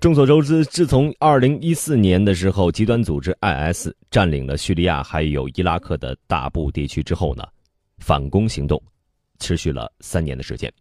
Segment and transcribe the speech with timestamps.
[0.00, 7.46] 众所周知，自从2014年的时候，极端组织 IS 占领了叙利亚还有伊拉克的大部地区之后呢，
[7.98, 8.82] 反攻行动
[9.40, 10.72] 持续了三年的时间。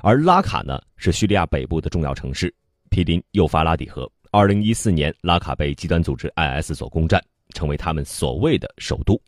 [0.00, 2.52] 而拉卡呢，是叙利亚北部的重要城市，
[2.88, 4.10] 毗邻幼发拉底河。
[4.30, 7.22] 2014年，拉卡被极端组织 IS 所攻占，
[7.54, 9.20] 成为他们所谓的首都。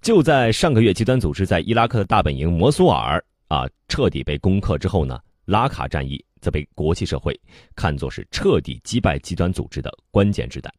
[0.00, 6.24] 就在上个月，极端组织在伊拉克的大本营摩苏尔啊彻底被攻克之后呢，拉卡战役。
[6.40, 7.38] 则被国际社会
[7.74, 10.72] 看作是彻底击败极端组织的关键之战。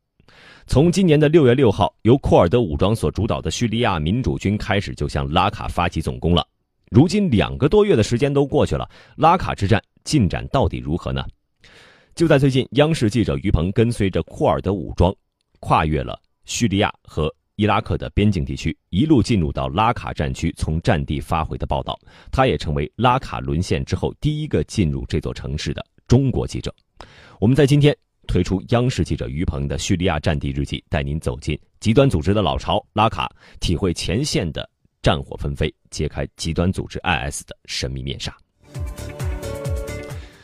[0.68, 6.48] 从今年的六月六号，由库尔德武装所主导的叙利亚民主军开始就向拉卡发起总攻了。
[6.92, 11.26] 如今两个多月的时间都过去了，拉卡之战进展到底如何呢？
[12.16, 15.14] 就在最近，央视记者于鹏跟随着库尔德武装，
[15.60, 17.34] 跨越了叙利亚和。
[17.60, 22.00] 伊拉克的边境地区一路进入到拉卡战区，从战地发回的报道，
[22.32, 26.74] 他也成为拉卡沦陷之后第一个进入这座城市的中国记者。
[27.38, 27.94] 我们在今天
[28.28, 33.30] 推出央视记者于鹏的叙利亚战地日记，带您走进极端组织的老巢拉卡，
[33.60, 34.66] 体会前线的
[35.02, 38.34] 战火纷飞，揭开极端组织 IS 的神秘面纱。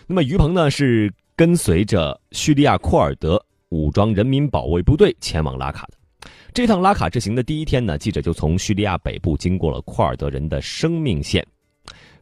[0.06, 5.95] 那么于鹏呢，是跟随着叙利亚库尔德武装人民保卫部队前往拉卡的。
[6.56, 11.46] 这趟拉卡之行的第一天呢，记者就从叙利亚北部经过了库尔德人的生命线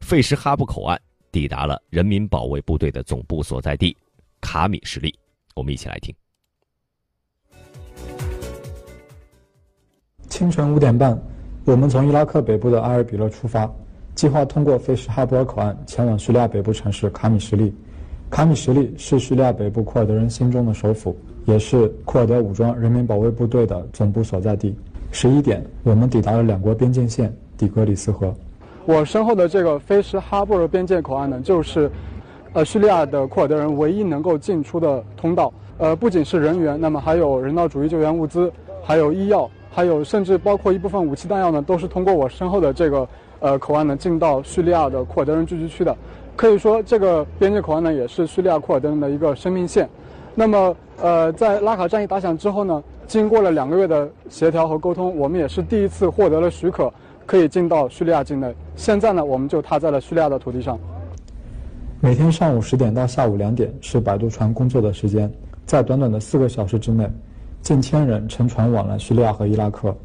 [0.01, 0.99] 费什哈布口岸，
[1.31, 3.95] 抵达了人民保卫部队的总部所在地
[4.41, 5.13] 卡米什利。
[5.53, 6.11] 我们一起来听。
[10.27, 11.15] 清晨五点半，
[11.65, 13.71] 我们从伊拉克北部的阿尔比勒出发，
[14.15, 17.71] 计划通过费什哈布尔口岸前往叙利亚北部城市卡米什利。
[18.31, 21.15] 卡米什利是叙利亚北部库尔德人心中的首府。
[21.45, 24.75] 也是库尔德武装人民保卫部队的总部所在地。
[25.11, 28.33] 十一点，我们抵达了两国边境线底格里斯河。
[28.85, 31.89] 我身后的这个菲什哈布尔边界口岸呢，就是，
[32.53, 35.53] 呃，叙利亚的库尔德人唯一能够进出的通道。
[35.77, 38.51] 呃，不仅是人员，那么还有人道主义救援物资，
[38.83, 43.07] 还有医药，还有甚至包括一部分武器弹药呢，都是通过我身后的这个
[43.39, 45.95] 呃口岸呢进到叙利亚的库尔德人聚居区的。
[46.35, 49.89] 可以说，这个边界口岸呢，也是叙利亚库尔德人的一个生命线。
[50.35, 56.91] 那么，呃，在拉卡战役打响之后呢，经过了两个月的协调和沟通，我们也是第一次获得了许可，
[57.25, 58.53] 可以进到叙利亚境内。
[58.75, 60.79] 现在呢，我们就踏在了叙利亚的土地上。
[61.99, 65.31] 每天上午十点到下午两点是摆渡船工作的时间，
[65.65, 67.07] 在短短的四个小时之内，
[67.61, 69.95] 近千人乘船往来叙利亚和伊拉克，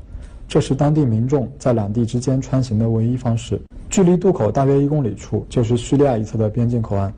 [0.47, 3.59] 这是当地民众在两地之间穿行的唯一方式。
[3.89, 7.11] 距离渡口大约一公里处，就是叙利亚一侧的边境口岸。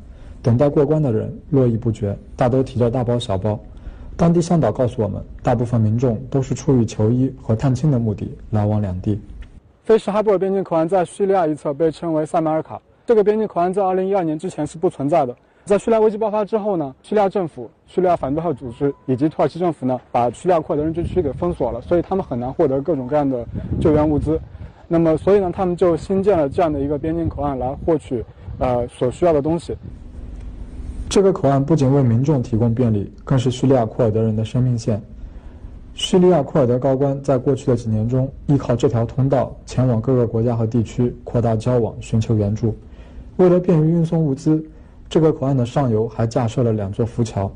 [0.43, 3.59] 等待过关的人络绎不绝，大都提着大包小包。
[4.17, 9.21] 当地向导告诉我们，大部分民众都是出于求医和探亲的目的来往两地。
[9.83, 12.81] 菲什哈布尔边境口岸在叙利亚一侧被称为塞马尔卡。
[13.07, 15.35] 这个边境口岸在2012年之前是不存在的。
[15.65, 23.45] 在叙利亚危机爆发之后呢，叙利亚政府、叙利亚反对派组织以及土耳其政府呢，把叙利亚库尔德人聚居区给封锁了，所以他们很难获得各种各样的
[23.81, 24.41] 救援物资。
[24.89, 28.25] 那么，所以呢，他们就新建了这样的一个边境口岸来获取，
[28.59, 29.77] 呃，所需要的东西。
[31.11, 35.03] 这个口岸不仅为民众提供便利，更是叙利亚库尔德人的生命线。
[35.93, 42.77] 叙利亚库尔德高官在过去的几年中，依靠这条通道前往各个国家和地区，扩大交往，寻求援助。
[43.39, 44.65] 为了便于运送物资，
[45.09, 47.51] 这个口岸的上游还架设了两座浮桥。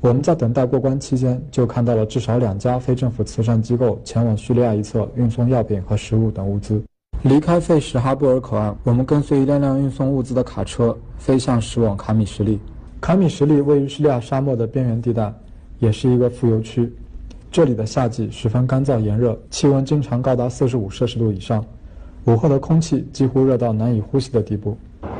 [0.00, 6.82] 我们在等待过关期间，就看到了至少两家非政府慈善机构前往叙利亚一侧运送药品和食物等物资。
[7.22, 12.58] 离开费什哈布尔口岸，我们跟随一辆辆运送物资的卡车，飞向驶往卡米什利。
[13.06, 15.32] 卡米什利位于叙利亚沙漠的边缘地带，
[15.78, 16.92] 也是一个富油区。
[17.52, 21.64] 这里的夏季十分干燥炎热，气温经常高达四十五摄氏度以上，
[22.24, 24.76] 午后的空气几乎热到难以呼吸的地步。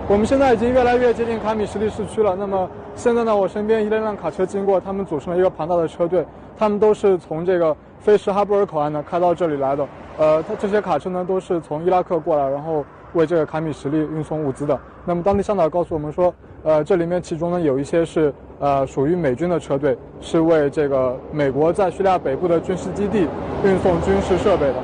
[0.09, 2.35] 我们现在已经越来越接近卡米什利市区了。
[2.35, 6.27] 那么现在呢，我身边一辆辆卡车经过，他们组成了一个庞大的车队，
[6.59, 9.87] 他们都是从这个菲什哈布尔口岸呢开到这里来的。
[10.19, 14.77] 呃，它这些卡车呢都是从伊拉克过来，然后为这个卡米什利运送物资的。
[15.05, 16.35] 那么当地向导告诉我们说。
[16.63, 23.29] 呃，这里面其中呢有一些是呃属于美军的车队，是为这个美国在叙利亚北部的军事基地
[23.65, 24.75] 运送军事设备的。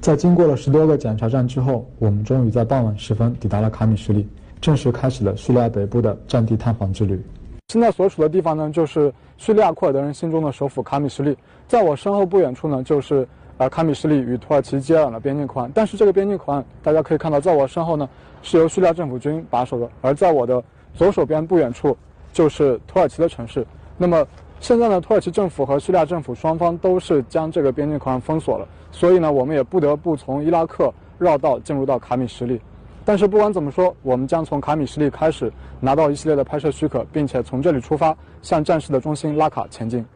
[0.00, 4.28] 在经过了十多个检查站之后，我们终于在傍晚时分抵达了卡米什里，
[4.60, 7.20] 正式开始了叙利亚北部的战地探访之旅。
[7.68, 11.36] 现在所处的地方呢，就是叙利亚库尔德人心中的首府卡米什利，
[11.66, 13.26] 在我身后不远处呢，就是。
[13.58, 18.08] 呃，卡米什利与土耳其接壤的边境口岸，但是这个边境口岸，大家可以看到，在我身后呢，
[18.40, 20.62] 是由叙利亚政府军把守的，而在我的
[20.94, 21.96] 左手边不远处，
[22.32, 23.66] 就是土耳其的城市。
[23.96, 24.24] 那么
[24.60, 32.60] 现在呢，土耳其政府和叙利亚政府双方都是将这个边境口岸封锁了，所以呢，我们也不得不从伊拉克绕道进入到卡米什利。
[33.04, 40.06] 但是不管怎么说，我们将从卡米什利开始拿到一系列的拍摄许可，并且从这里出发向战事的中心拉卡前进。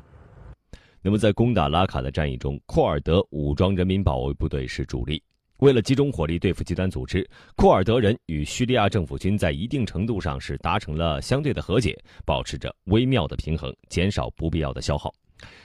[1.04, 5.20] 那么，在攻打拉卡的战役中，库尔德武装人民保卫部队是主力。
[5.58, 15.12] 为了集中火力对付极端组织，库尔德人与叙利亚政府军在一定程度上是达成了相对的和解，保持着微妙的平衡，减少不必要的消耗。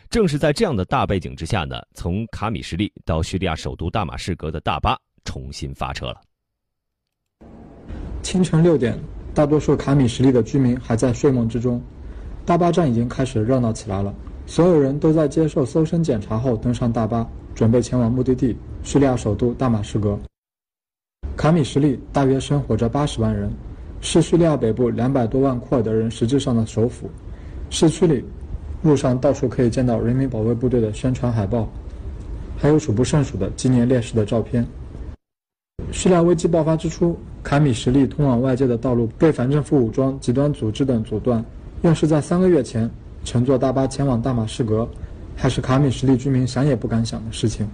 [0.10, 6.22] 正是在这样的大背景之下呢，从卡米什利到叙利亚首都大马士革的大巴重新发车了。
[8.24, 9.00] 清晨六点，
[9.36, 11.80] 大多数卡米什利的居民还在睡梦之中，
[12.44, 14.14] 大巴站已经开始热闹起来了。
[14.48, 20.18] 所有人都在接受搜身检查后登上大巴，准备前往目的地——叙利亚首都大马士革。
[21.36, 23.52] 卡米什利大约生活着八十万人，
[24.02, 27.08] 是叙利亚北部两百多万库尔德人实质上的首府。
[27.70, 28.26] 市区里。
[28.84, 31.68] 路上到处可以见到人民保卫部队的宣传海报，
[32.56, 34.64] 还有数不胜数的纪念烈士的照片。
[35.92, 41.44] 叙利亚危机爆发之初，卡米什利通往外界的道路被反政府武装、极端组织等阻断。
[41.82, 42.88] 要是在三个月前
[43.28, 44.88] 乘坐大巴前往大马士革，
[45.36, 47.68] 还是卡米什利居民想也不敢想的事情。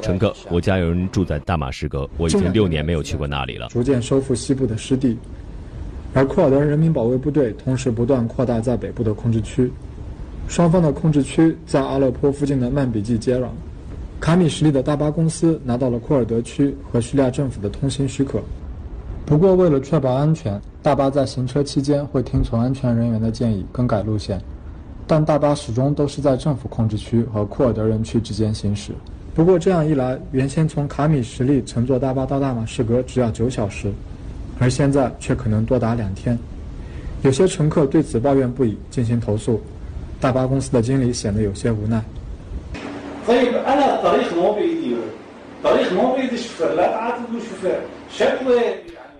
[0.00, 3.68] 乘客，我家有人住在大马士革，我已经六年没有去过那里了。
[3.68, 5.18] 逐渐收复西部的失地。
[6.14, 9.70] 而库尔德人民保卫部队同时不断扩大在北部的控制区，
[10.48, 13.48] 双方的控制区在阿勒颇附近的曼比季接壤。
[14.18, 18.40] 卡米什利的大巴公司拿到了库尔德区和叙利亚政府的通行许可，
[19.26, 24.40] 不过为了确保安全，大巴在行车期间会听从安全人员的建议更改路线，
[25.04, 28.92] 但大巴始终都是在政府控制区和库尔德人区之间行驶。
[29.34, 33.92] 不过这样一来，原先从卡米什利乘坐大巴到大马士革只要九小时。
[34.60, 36.38] 而现在却可能多达两天，
[37.22, 39.60] 有些乘客对此抱怨不已，进行投诉。
[40.20, 42.02] 大巴公司的经理显得有些无奈。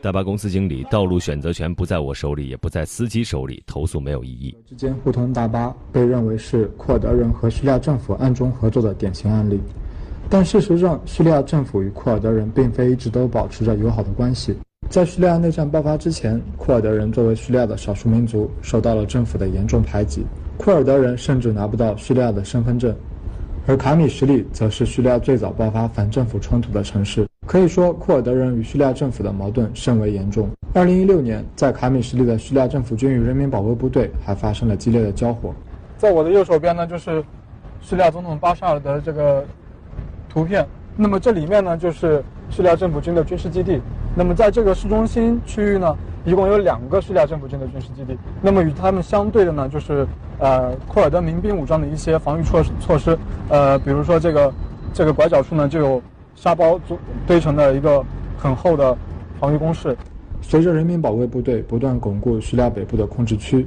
[0.06, 4.56] 大巴公司经理，道路选择权不在我手里，也不在司机手里，投诉没有意义。
[4.64, 9.58] 之间互通大巴被认为是库尔德人和叙利亚政府暗中合作的典型案例，
[10.30, 14.54] 但事实上，叙利亚政府与库尔德人并非一直都保持着友好的关系。
[14.88, 20.24] 在叙利亚内战爆发之前，库尔德人作为叙利亚的少数民族，受到了政府的严重排挤。
[20.56, 22.94] 库尔德人甚至拿不到叙利亚的身份证，
[23.68, 27.26] 而卡米什利则是叙利亚最早爆发反政府冲突的城市。
[27.48, 30.48] 可以说，库尔德人与叙利亚政府的矛盾甚为严重。
[30.72, 35.52] 二零一六年，在卡米什利的叙利亚政府军与人民保卫部队还发生了激烈的交火。
[35.98, 37.24] 在我的右手边呢，就是
[37.80, 39.44] 叙利亚总统巴沙尔的这个
[40.28, 40.64] 图片。
[40.96, 43.80] 那么这里面呢，就是叙利亚政府军的军事基地。
[44.14, 45.96] 那么在这个市中心区域呢，
[46.26, 48.18] 一共有两个叙利亚政府军的军事基地。
[48.42, 50.04] 那么与他们相对的呢，就是
[50.38, 53.16] 呃库尔德民兵武装的一些防御措施措施。
[53.48, 54.52] 呃，比如说这个
[54.92, 56.02] 这个拐角处呢，就有
[56.34, 56.80] 沙包
[57.28, 58.04] 堆成的一个
[58.36, 58.96] 很厚的
[59.38, 59.96] 防御工事。
[60.42, 63.64] 随着人民保卫部队不断巩固叙利亚北部的控制区，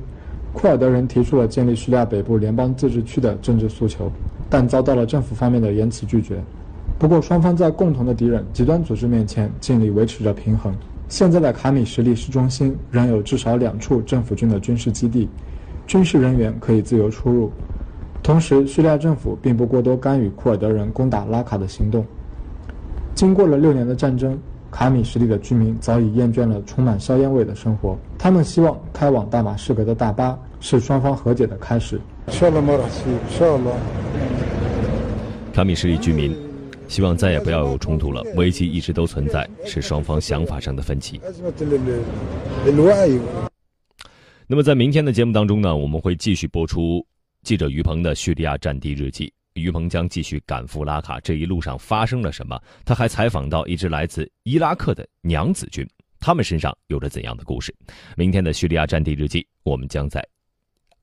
[0.51, 4.11] 库尔德人提出了建立叙利亚北部联邦自治区的政治诉求，
[4.49, 6.41] 但遭到了政府方面的严词拒绝。
[6.97, 10.73] 不过，双方在共同的敌人极端组织面前尽力维持着平衡。
[11.09, 15.27] 现在的卡米什利市中心仍有至少两处政府军的军事基地，
[15.87, 17.51] 军事人员可以自由出入。
[18.21, 22.05] 同时，叙利亚政府并不过多干预库尔德人攻打拉卡的行动。
[23.15, 24.37] 经过了六年的战争，
[24.69, 27.97] 卡米什利的居民早已厌倦了充满硝烟味的生活。
[28.19, 31.99] 他们希望开往大马士革的大巴是双方和解的开始。
[35.53, 36.48] 卡米什利居民。
[36.89, 38.21] 希望再也不要有冲突了。
[38.35, 41.21] 危机一直都存在，是双方想法上的分歧。
[44.47, 47.05] 那么，在明天的节目当中呢，我们会继续播出
[47.43, 49.31] 记者于鹏的叙利亚战地日记。
[49.53, 52.59] 于鹏将继续赶赴拉卡，这一路上发生了什么？
[52.85, 55.85] 他还采访到一支来自伊拉克的娘子军，
[56.19, 57.75] 他们身上有着怎样的故事？
[58.15, 60.25] 明天的叙利亚战地日记，我们将在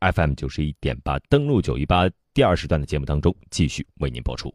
[0.00, 4.52] FM 九十一点八登录九一八第二时段的节目当中继续为您播出。